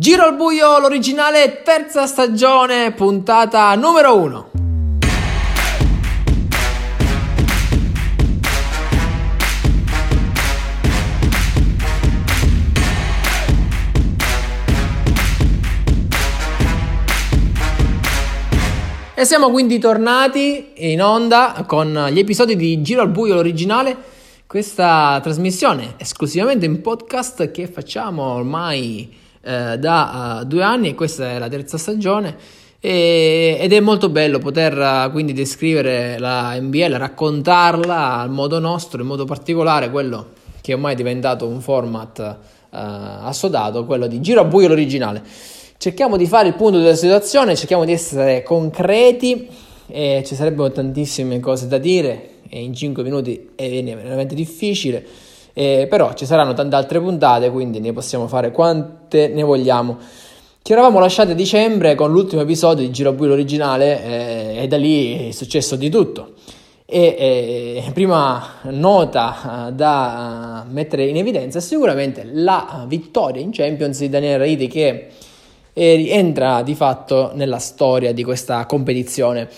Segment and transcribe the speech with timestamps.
[0.00, 4.50] Giro al buio, l'originale terza stagione, puntata numero 1.
[19.12, 23.94] E siamo quindi tornati in onda con gli episodi di Giro al buio, l'originale,
[24.46, 31.30] questa trasmissione esclusivamente in podcast che facciamo ormai eh, da uh, due anni e questa
[31.30, 32.36] è la terza stagione
[32.78, 39.02] e, ed è molto bello poter uh, quindi descrivere la NBL, raccontarla al modo nostro,
[39.02, 40.28] in modo particolare quello
[40.60, 42.36] che ormai è diventato un format uh,
[42.70, 45.22] assodato, quello di Giro a buio l'originale.
[45.76, 49.48] Cerchiamo di fare il punto della situazione, cerchiamo di essere concreti
[49.86, 55.04] e ci sarebbero tantissime cose da dire e in 5 minuti è veramente difficile.
[55.52, 59.98] Eh, però ci saranno tante altre puntate, quindi ne possiamo fare quante ne vogliamo.
[60.62, 64.76] Ci eravamo lasciati a dicembre con l'ultimo episodio di Giro Buio originale eh, e da
[64.76, 66.34] lì è successo di tutto.
[66.84, 73.98] E eh, prima nota eh, da mettere in evidenza è sicuramente la vittoria in Champions
[74.00, 75.08] di Daniele Raiti che
[75.72, 79.48] entra di fatto nella storia di questa competizione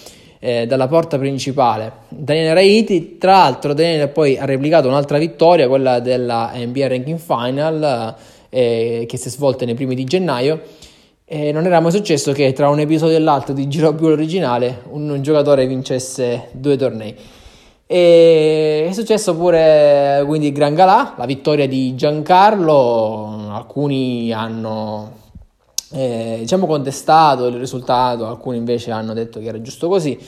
[0.44, 1.92] eh, dalla porta principale.
[2.08, 8.16] Daniele Raiti, tra l'altro Daniele poi ha replicato un'altra vittoria, quella della NBA Ranking Final
[8.48, 10.60] eh, che si è svolta nei primi di gennaio.
[11.24, 14.82] E non era mai successo che tra un episodio e l'altro di Giro più originale
[14.90, 17.14] un, un giocatore vincesse due tornei.
[17.86, 25.20] E è successo pure quindi Gran Galà, la vittoria di Giancarlo, alcuni hanno
[25.92, 30.18] eh, diciamo contestato il risultato, alcuni invece hanno detto che era giusto così.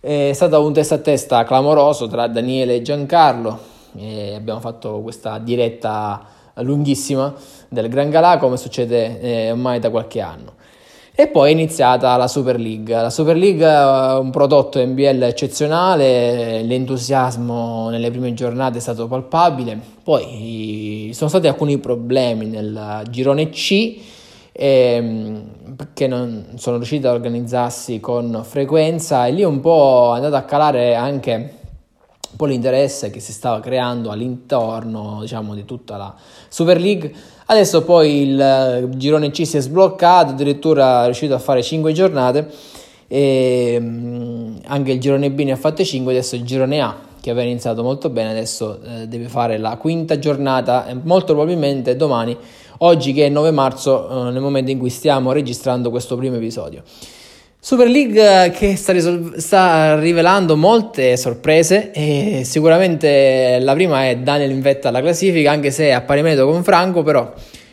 [0.00, 3.58] È stato un testa a testa clamoroso tra Daniele e Giancarlo.
[3.96, 7.34] E abbiamo fatto questa diretta lunghissima
[7.68, 10.54] del Gran Galà come succede eh, ormai da qualche anno.
[11.12, 12.94] E poi è iniziata la Super League.
[12.94, 19.78] La Super League è un prodotto NBL eccezionale, l'entusiasmo nelle prime giornate è stato palpabile,
[20.02, 23.98] poi sono stati alcuni problemi nel girone C
[24.60, 30.36] ehm, perché non sono riusciti ad organizzarsi con frequenza e lì un po' è andato
[30.36, 36.14] a calare anche un po' l'interesse che si stava creando all'intorno diciamo, di tutta la
[36.48, 37.10] Super League.
[37.46, 42.48] Adesso poi il girone C si è sbloccato, addirittura è riuscito a fare 5 giornate
[43.08, 47.30] e mm, anche il girone B ne ha fatte 5, adesso il girone A che
[47.30, 52.36] aveva iniziato molto bene, adesso eh, deve fare la quinta giornata e molto probabilmente domani
[52.82, 56.82] oggi che è 9 marzo, eh, nel momento in cui stiamo registrando questo primo episodio.
[57.62, 64.16] Super League eh, che sta, risol- sta, rivelando molte sorprese e sicuramente la prima è
[64.16, 67.30] Daniel in vetta alla classifica anche se è a pari merito con Franco però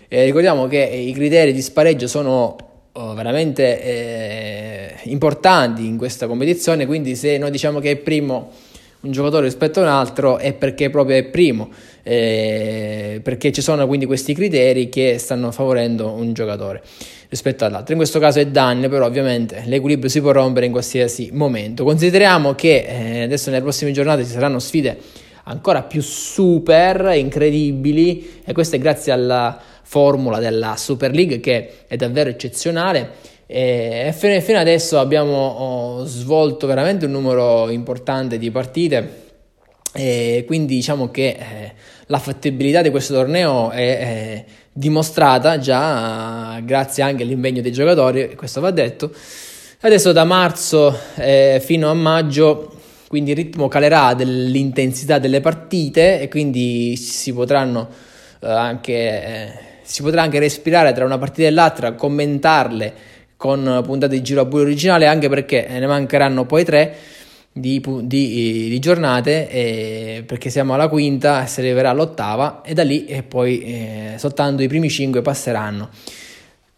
[0.09, 2.57] eh, ricordiamo che i criteri di spareggio sono
[2.91, 8.50] oh, veramente eh, importanti in questa competizione quindi se noi diciamo che è primo
[9.07, 11.69] un giocatore rispetto a un altro è perché proprio è primo,
[12.03, 16.81] eh, perché ci sono quindi questi criteri che stanno favorendo un giocatore
[17.29, 17.94] rispetto all'altro.
[17.94, 21.84] In questo caso è Danne, però ovviamente l'equilibrio si può rompere in qualsiasi momento.
[21.84, 24.97] Consideriamo che eh, adesso nelle prossime giornate ci saranno sfide
[25.44, 31.96] ancora più super, incredibili e questo è grazie alla formula della Super League che è
[31.96, 39.25] davvero eccezionale e fino adesso abbiamo oh, svolto veramente un numero importante di partite
[39.94, 41.74] e quindi diciamo che eh,
[42.08, 44.44] la fattibilità di questo torneo è,
[44.74, 49.12] dimostrata già grazie anche all'impegno dei giocatori, questo va detto.
[49.79, 52.74] Adesso da marzo eh, fino a maggio
[53.08, 57.88] quindi il ritmo calerà dell'intensità delle partite e quindi si potranno
[58.41, 62.94] eh, anche si potrà anche respirare tra una partita e l'altra, commentarle
[63.37, 66.95] con puntate di giro a buio originale, anche perché ne mancheranno poi tre
[67.51, 73.05] di, di, di giornate, eh, perché siamo alla quinta, si arriverà all'ottava e da lì
[73.05, 75.89] e poi eh, soltanto i primi cinque passeranno.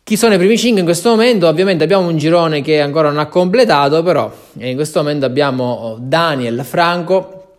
[0.10, 1.48] Chi sono i primi 5 in questo momento?
[1.48, 6.64] Ovviamente abbiamo un girone che ancora non ha completato, però in questo momento abbiamo Daniel,
[6.64, 7.58] Franco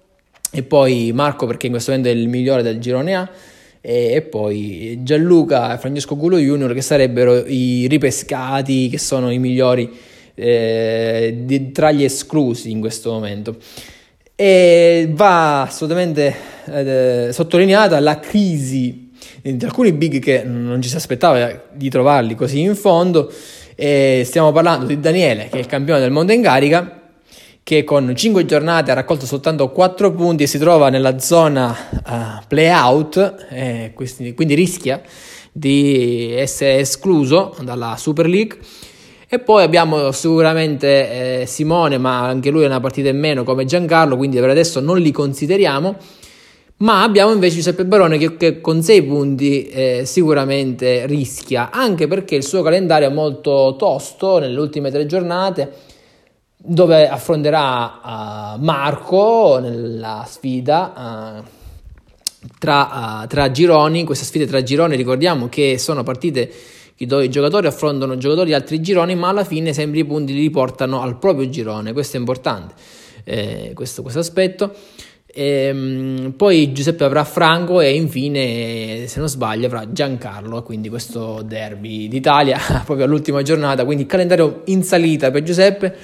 [0.50, 3.28] e poi Marco perché in questo momento è il migliore del girone A
[3.80, 9.90] e, poi Gianluca e Francesco Gulo Junior che sarebbero i ripescati che sono i migliori
[10.34, 13.56] eh, di, tra gli esclusi in questo momento.
[14.34, 16.34] E va assolutamente
[16.66, 19.10] eh, sottolineata la crisi
[19.42, 23.32] di alcuni big che non ci si aspettava di trovarli così in fondo.
[23.74, 26.99] E stiamo parlando di Daniele che è il campione del mondo in carica
[27.62, 32.46] che con 5 giornate ha raccolto soltanto 4 punti e si trova nella zona uh,
[32.48, 35.00] play-out, eh, quindi, quindi, rischia
[35.52, 38.58] di essere escluso dalla Super League.
[39.28, 43.64] E poi abbiamo sicuramente eh, Simone, ma anche lui è una partita in meno come
[43.64, 45.96] Giancarlo, quindi per adesso non li consideriamo.
[46.78, 52.36] Ma abbiamo invece Giuseppe Barone che, che con 6 punti eh, sicuramente rischia, anche perché
[52.36, 55.70] il suo calendario è molto tosto nelle ultime tre giornate,
[56.62, 58.00] dove affronterà
[58.56, 61.40] uh, Marco nella sfida.
[61.40, 66.52] Uh, tra, uh, tra gironi, questa sfida tra gironi ricordiamo che sono partite
[67.06, 70.40] dove i giocatori affrontano giocatori di altri gironi ma alla fine sempre i punti li
[70.40, 72.74] riportano al proprio girone, questo è importante,
[73.24, 74.74] eh, questo, questo aspetto.
[75.32, 81.40] E, ehm, poi Giuseppe avrà Franco e infine, se non sbaglio, avrà Giancarlo, quindi questo
[81.42, 85.96] derby d'Italia proprio all'ultima giornata, quindi calendario in salita per Giuseppe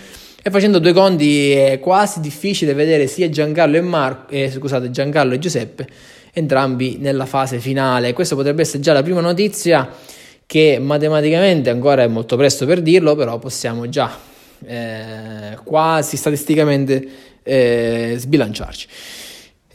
[0.47, 5.35] e facendo due conti è quasi difficile vedere sia Giancarlo e, Mar- eh, scusate, Giancarlo
[5.35, 5.89] e Giuseppe
[6.33, 8.13] entrambi nella fase finale.
[8.13, 9.91] Questa potrebbe essere già la prima notizia
[10.47, 14.17] che matematicamente ancora è molto presto per dirlo, però possiamo già
[14.65, 17.09] eh, quasi statisticamente
[17.43, 18.87] eh, sbilanciarci.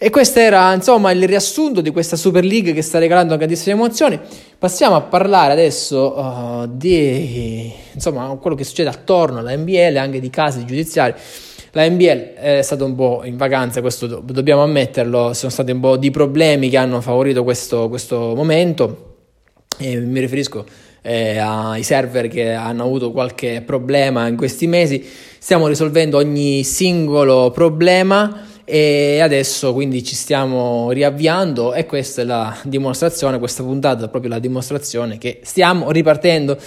[0.04, 4.20] E questo era insomma il riassunto di questa Super League che sta regalando grandissime emozioni.
[4.58, 10.32] Passiamo a parlare adesso uh, di insomma, quello che succede attorno alla NBL, anche di
[10.32, 11.14] casi giudiziari.
[11.74, 15.80] La NBL è stata un po' in vacanza, questo do- dobbiamo ammetterlo, sono stati un
[15.80, 19.18] po' di problemi che hanno favorito questo, questo momento.
[19.78, 20.66] E mi riferisco
[21.04, 25.08] eh, ai server che hanno avuto qualche problema in questi mesi.
[25.38, 32.58] Stiamo risolvendo ogni singolo problema e adesso quindi ci stiamo riavviando e questa è la
[32.64, 36.58] dimostrazione, questa puntata è proprio la dimostrazione che stiamo ripartendo.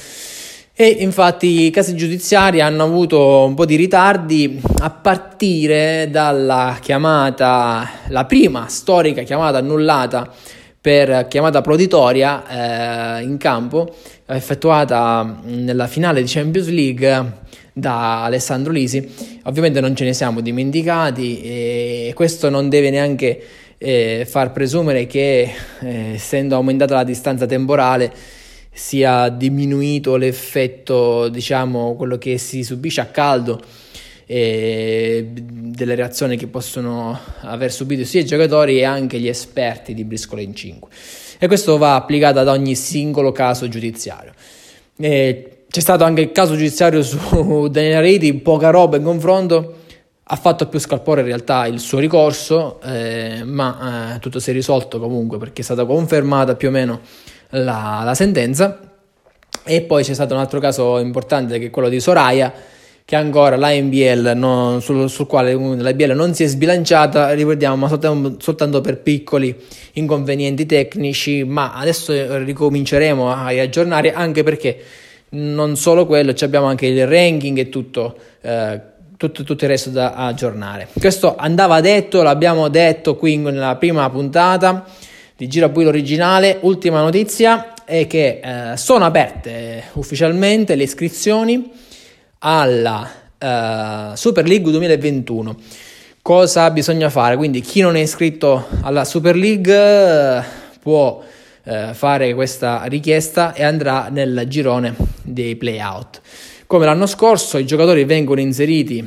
[0.74, 7.88] E infatti i casi giudiziari hanno avuto un po' di ritardi a partire dalla chiamata,
[8.08, 10.30] la prima storica chiamata annullata
[10.78, 13.94] per chiamata proditoria eh, in campo,
[14.26, 17.42] effettuata nella finale di Champions League
[17.74, 19.06] da Alessandro Lisi.
[19.42, 23.42] Ovviamente non ce ne siamo dimenticati e questo non deve neanche
[23.76, 25.50] eh, far presumere che
[25.80, 28.12] eh, essendo aumentata la distanza temporale
[28.72, 33.60] sia diminuito l'effetto, diciamo, quello che si subisce a caldo
[34.26, 40.04] e delle reazioni che possono aver subito sia i giocatori e anche gli esperti di
[40.04, 40.90] briscola in 5
[41.38, 44.32] e questo va applicato ad ogni singolo caso giudiziario
[44.96, 49.78] e c'è stato anche il caso giudiziario su Daniel Riti poca roba in confronto
[50.22, 54.52] ha fatto più scalpore in realtà il suo ricorso eh, ma eh, tutto si è
[54.52, 57.00] risolto comunque perché è stata confermata più o meno
[57.48, 58.78] la, la sentenza.
[59.64, 62.52] E poi c'è stato un altro caso importante che è quello di Soraya,
[63.04, 67.74] che ancora la NBL non, sul, sul, quale la NBL non si è sbilanciata, ricordiamo,
[67.74, 69.52] ma soltanto, soltanto, per piccoli
[69.94, 72.12] inconvenienti tecnici, ma adesso
[72.44, 74.78] ricominceremo a aggiornare anche perché
[75.30, 78.80] non solo quello, abbiamo anche il ranking e tutto, eh,
[79.16, 80.88] tutto, tutto il resto da aggiornare.
[80.98, 84.84] Questo andava detto, l'abbiamo detto qui nella prima puntata
[85.36, 86.58] di Girabuilo originale.
[86.60, 91.70] Ultima notizia è che eh, sono aperte ufficialmente le iscrizioni
[92.38, 95.56] alla eh, Super League 2021.
[96.22, 97.36] Cosa bisogna fare?
[97.36, 100.42] Quindi chi non è iscritto alla Super League eh,
[100.80, 101.22] può
[101.64, 106.20] eh, fare questa richiesta e andrà nel girone dei playout.
[106.66, 109.06] Come l'anno scorso i giocatori vengono inseriti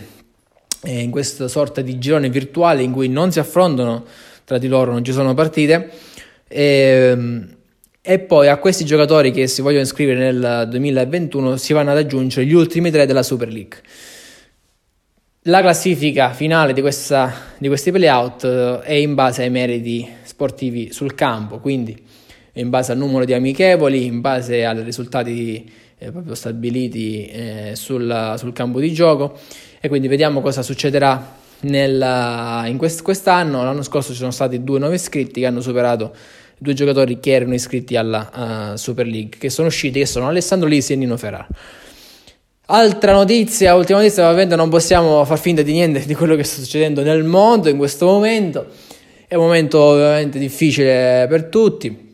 [0.84, 4.06] eh, in questa sorta di girone virtuale in cui non si affrontano
[4.44, 5.90] tra di loro, non ci sono partite
[6.48, 7.56] e, ehm,
[8.02, 12.46] e poi a questi giocatori che si vogliono iscrivere nel 2021 si vanno ad aggiungere
[12.46, 13.82] gli ultimi tre della Super League.
[15.44, 20.92] La classifica finale di, questa, di questi playout eh, è in base ai meriti sportivi
[20.94, 22.02] sul campo, quindi
[22.58, 28.36] in base al numero di amichevoli, in base ai risultati eh, proprio stabiliti eh, sul,
[28.38, 29.38] sul, campo di gioco
[29.80, 33.64] e quindi vediamo cosa succederà nel, in quest, quest'anno.
[33.64, 36.14] L'anno scorso ci sono stati due nuovi iscritti che hanno superato
[36.60, 40.68] due giocatori che erano iscritti alla uh, Super League, che sono usciti, che sono Alessandro
[40.68, 41.48] Lisi e Nino Ferraro.
[42.70, 46.62] Altra notizia, ultima notizia, ovviamente non possiamo far finta di niente di quello che sta
[46.62, 48.68] succedendo nel mondo in questo momento.
[49.28, 52.07] È un momento ovviamente difficile per tutti.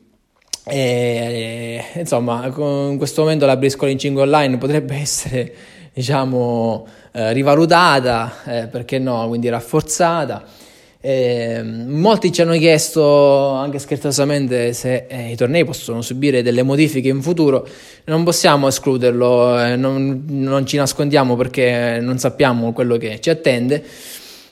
[0.65, 5.53] E, insomma, in questo momento la briscola in 5 online potrebbe essere,
[5.93, 10.61] diciamo, eh, rivalutata, eh, perché no, quindi rafforzata.
[11.05, 17.09] Eh, molti ci hanno chiesto anche scherzosamente se eh, i tornei possono subire delle modifiche
[17.09, 17.67] in futuro.
[18.05, 23.83] Non possiamo escluderlo, eh, non, non, ci nascondiamo perché non sappiamo quello che ci attende.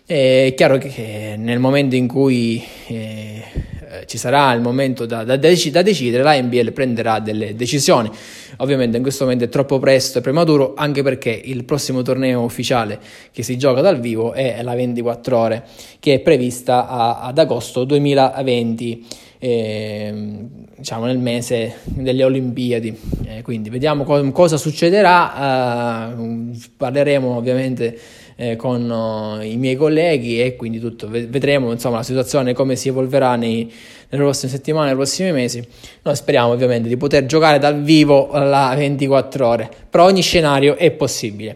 [0.06, 3.44] È chiaro che nel momento in cui eh,
[4.06, 8.10] ci sarà il momento da, da, dec- da, decidere, la NBL prenderà delle decisioni.
[8.58, 13.00] Ovviamente in questo momento è troppo presto e prematuro, anche perché il prossimo torneo ufficiale
[13.32, 15.64] che si gioca dal vivo è la 24 ore,
[16.00, 19.06] che è prevista a, ad agosto 2020.
[19.44, 20.14] Eh,
[20.82, 22.98] diciamo nel mese delle Olimpiadi.
[23.26, 26.14] Eh, quindi vediamo co- cosa succederà.
[26.16, 27.98] Uh, parleremo ovviamente
[28.42, 31.08] eh, con uh, i miei colleghi e quindi tutto.
[31.08, 33.72] vedremo insomma la situazione come si evolverà nei,
[34.10, 35.64] nelle prossime settimane, nei prossimi mesi.
[36.02, 40.90] Noi speriamo ovviamente di poter giocare dal vivo la 24 ore, però ogni scenario è
[40.90, 41.56] possibile.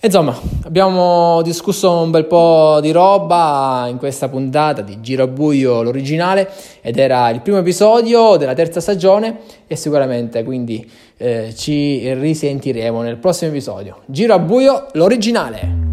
[0.00, 6.48] Insomma, abbiamo discusso un bel po' di roba in questa puntata di Giro Buio l'originale
[6.80, 13.16] ed era il primo episodio della terza stagione e sicuramente quindi eh, ci risentiremo nel
[13.16, 14.02] prossimo episodio.
[14.06, 15.87] Giro a Buio l'originale.